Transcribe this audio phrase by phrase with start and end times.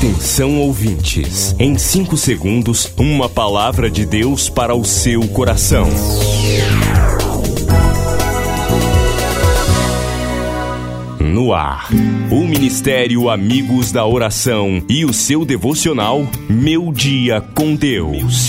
[0.00, 5.86] Atenção ouvintes, em 5 segundos, uma palavra de Deus para o seu coração.
[11.20, 11.90] No ar,
[12.30, 18.48] o Ministério Amigos da Oração e o seu devocional Meu Dia com Deus.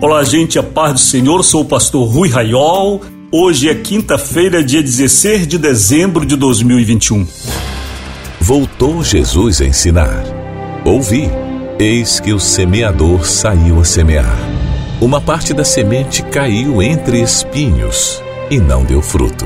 [0.00, 3.17] Olá, gente, a paz do Senhor, sou o pastor Rui Raiol.
[3.30, 7.26] Hoje é quinta-feira, dia 16 de dezembro de 2021.
[8.40, 10.24] Voltou Jesus a ensinar.
[10.82, 11.30] Ouvi,
[11.78, 14.34] eis que o semeador saiu a semear.
[14.98, 19.44] Uma parte da semente caiu entre espinhos e não deu fruto.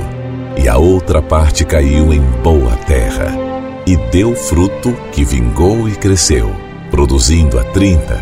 [0.57, 3.37] E a outra parte caiu em boa terra
[3.85, 6.55] e deu fruto que vingou e cresceu,
[6.89, 8.15] produzindo a 30,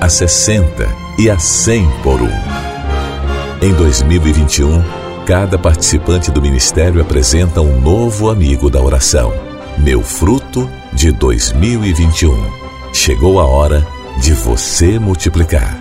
[0.00, 0.88] a 60
[1.18, 2.68] e a 100 por um.
[3.60, 9.30] Em 2021, cada participante do ministério apresenta um novo amigo da oração.
[9.76, 12.34] Meu fruto de 2021.
[12.94, 13.86] Chegou a hora
[14.22, 15.78] de você multiplicar.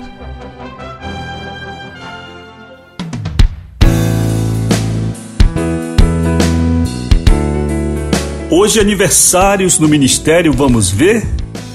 [8.52, 11.26] Hoje aniversários no ministério, vamos ver?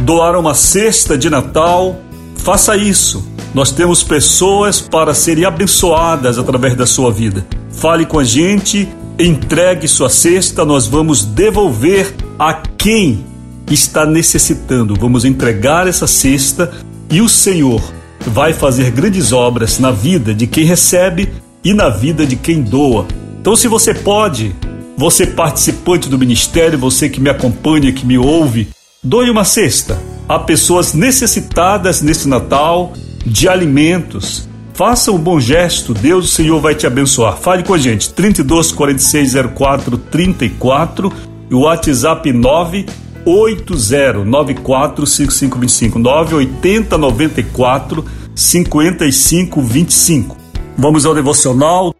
[0.00, 1.98] doar uma cesta de Natal,
[2.36, 3.28] faça isso.
[3.54, 7.44] Nós temos pessoas para serem abençoadas através da sua vida.
[7.70, 8.88] Fale com a gente,
[9.18, 13.24] entregue sua cesta, nós vamos devolver a quem
[13.70, 14.94] está necessitando.
[14.98, 16.70] Vamos entregar essa cesta
[17.10, 17.82] e o Senhor
[18.26, 21.32] vai fazer grandes obras na vida de quem recebe
[21.64, 23.06] e na vida de quem doa.
[23.40, 24.54] Então, se você pode,
[24.96, 28.68] você participante do ministério, você que me acompanha, que me ouve,
[29.02, 32.92] Doe uma cesta a pessoas necessitadas nesse Natal
[33.24, 34.46] de alimentos.
[34.74, 37.38] Faça um bom gesto, Deus, o Senhor vai te abençoar.
[37.38, 41.10] Fale com a gente, 32 46 04 34
[41.50, 42.84] e o WhatsApp 9
[43.24, 50.36] 8094 5525 980 94 5525.
[50.76, 51.94] Vamos ao devocional.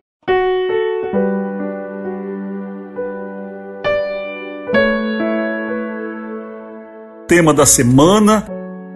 [7.30, 8.44] Tema da semana: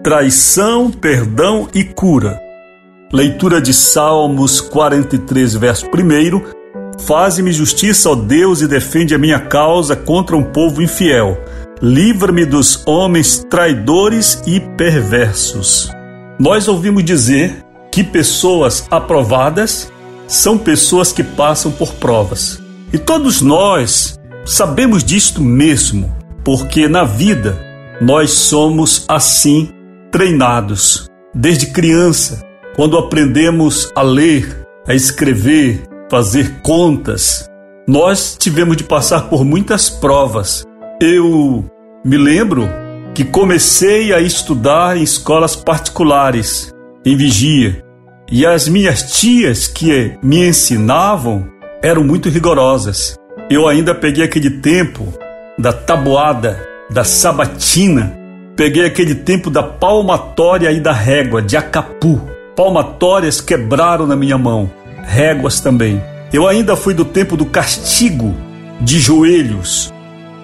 [0.03, 2.37] traição, perdão e cura.
[3.13, 7.01] Leitura de Salmos 43, verso 1.
[7.05, 11.37] Faze-me justiça, ó Deus, e defende a minha causa contra um povo infiel.
[11.81, 15.89] Livra-me dos homens traidores e perversos.
[16.37, 19.89] Nós ouvimos dizer que pessoas aprovadas
[20.27, 22.61] são pessoas que passam por provas.
[22.91, 26.13] E todos nós sabemos disto mesmo,
[26.43, 29.69] porque na vida nós somos assim
[30.11, 32.41] treinados desde criança,
[32.75, 37.49] quando aprendemos a ler, a escrever, fazer contas.
[37.87, 40.65] Nós tivemos de passar por muitas provas.
[41.01, 41.65] Eu
[42.03, 42.67] me lembro
[43.13, 46.73] que comecei a estudar em escolas particulares,
[47.05, 47.83] em vigia,
[48.31, 51.47] e as minhas tias que me ensinavam
[51.81, 53.15] eram muito rigorosas.
[53.49, 55.13] Eu ainda peguei aquele tempo
[55.57, 58.17] da tabuada da sabatina,
[58.55, 62.21] peguei aquele tempo da palmatória e da régua, de acapu.
[62.55, 64.69] Palmatórias quebraram na minha mão,
[65.03, 66.01] réguas também.
[66.31, 68.33] Eu ainda fui do tempo do castigo,
[68.79, 69.93] de joelhos,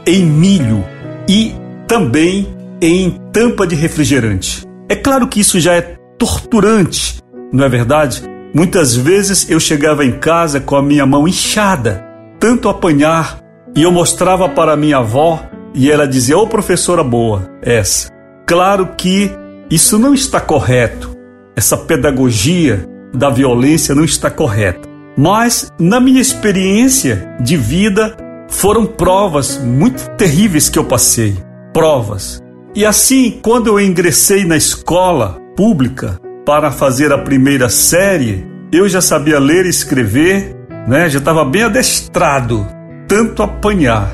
[0.06, 0.84] em milho
[1.28, 1.54] e
[1.88, 2.48] também
[2.82, 4.66] em tampa de refrigerante.
[4.90, 7.22] É claro que isso já é torturante,
[7.52, 8.24] não é verdade?
[8.54, 12.06] Muitas vezes eu chegava em casa com a minha mão inchada,
[12.40, 13.40] tanto apanhar,
[13.76, 15.40] e eu mostrava para minha avó
[15.74, 18.10] e ela dizia: Ô oh, professora boa, essa.
[18.46, 19.32] Claro que
[19.70, 21.16] isso não está correto.
[21.56, 24.88] Essa pedagogia da violência não está correta.
[25.18, 28.16] Mas, na minha experiência de vida,
[28.50, 31.36] foram provas muito terríveis que eu passei.
[31.74, 32.42] provas.
[32.76, 39.02] E assim, quando eu ingressei na escola pública para fazer a primeira série, eu já
[39.02, 40.56] sabia ler e escrever,
[40.88, 41.10] né?
[41.10, 42.68] Já estava bem adestrado,
[43.08, 44.10] tanto apanhar.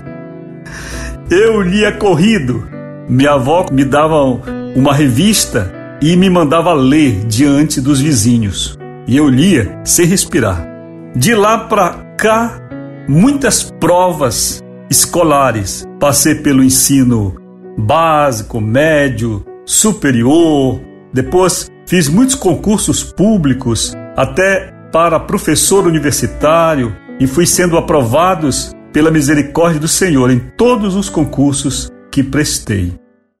[1.30, 2.68] eu lia corrido.
[3.08, 4.22] Minha avó me dava
[4.74, 5.72] uma revista
[6.02, 8.76] e me mandava ler diante dos vizinhos.
[9.06, 10.66] E eu lia sem respirar.
[11.14, 12.60] De lá para cá,
[13.08, 14.60] muitas provas
[14.90, 15.84] escolares.
[16.00, 17.36] Passei pelo ensino
[17.78, 20.80] básico, médio, superior.
[21.12, 29.80] Depois fiz muitos concursos públicos, até para professor universitário, e fui sendo aprovados pela misericórdia
[29.80, 32.92] do Senhor em todos os concursos que prestei.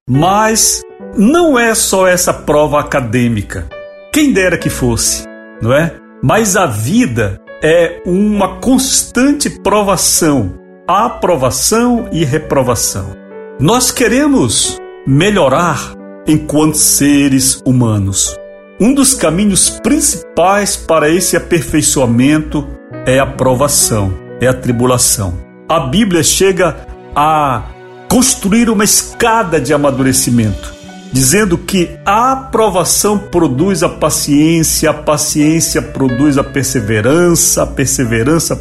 [0.08, 0.82] Mas
[1.16, 3.68] não é só essa prova acadêmica.
[4.12, 5.24] Quem dera que fosse,
[5.60, 5.94] não é?
[6.22, 10.54] Mas a vida é uma constante provação,
[10.86, 13.16] aprovação e reprovação.
[13.58, 15.94] Nós queremos melhorar
[16.26, 18.36] enquanto seres humanos.
[18.80, 22.66] Um dos caminhos principais para esse aperfeiçoamento
[23.06, 25.34] é a provação, é a tribulação.
[25.68, 26.76] A Bíblia chega
[27.14, 27.62] a
[28.08, 30.74] construir uma escada de amadurecimento,
[31.12, 38.56] dizendo que a aprovação produz a paciência, a paciência produz a perseverança, a perseverança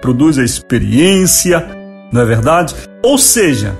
[0.00, 1.66] produz a experiência,
[2.12, 2.74] não é verdade?
[3.02, 3.76] Ou seja,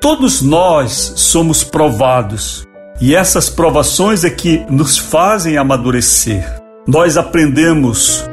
[0.00, 2.64] Todos nós somos provados
[3.00, 6.44] e essas provações é que nos fazem amadurecer.
[6.86, 8.24] Nós aprendemos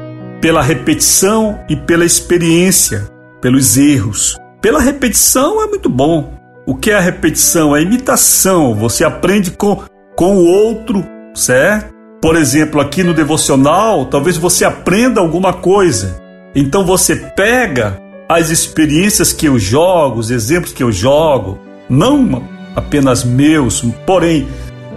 [0.43, 3.09] pela repetição e pela experiência,
[3.39, 4.37] pelos erros.
[4.61, 6.33] Pela repetição é muito bom.
[6.67, 7.73] O que é a repetição?
[7.73, 8.75] É a imitação.
[8.75, 9.81] Você aprende com,
[10.17, 11.01] com o outro,
[11.33, 11.93] certo?
[12.21, 16.21] Por exemplo, aqui no devocional, talvez você aprenda alguma coisa.
[16.53, 17.97] Então você pega
[18.27, 21.57] as experiências que eu jogo, os exemplos que eu jogo,
[21.89, 22.43] não
[22.75, 24.45] apenas meus, porém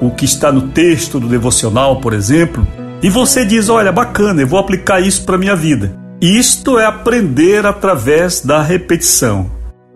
[0.00, 2.66] o que está no texto do devocional, por exemplo,
[3.02, 5.96] e você diz: "Olha, bacana, eu vou aplicar isso para minha vida".
[6.20, 9.50] Isto é aprender através da repetição.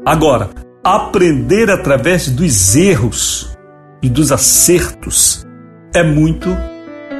[0.04, 0.50] Agora,
[0.84, 3.56] aprender através dos erros
[4.02, 5.46] e dos acertos
[5.94, 6.48] é muito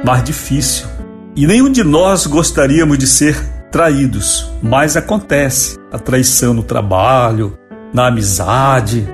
[0.05, 0.87] mais difícil.
[1.35, 3.35] E nenhum de nós gostaríamos de ser
[3.71, 7.57] traídos, mas acontece a traição no trabalho,
[7.93, 9.07] na amizade,